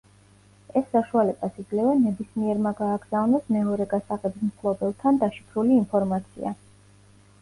ეს 0.79 0.85
საშუალებას 0.95 1.59
იძლევა 1.63 1.91
ნებისმიერმა 1.99 2.73
გააგზავნოს 2.81 3.45
მეორე 3.57 3.87
გასაღების 3.95 4.49
მფლობელთან 4.49 5.21
დაშიფრული 5.25 5.79
ინფორმაცია. 5.83 6.57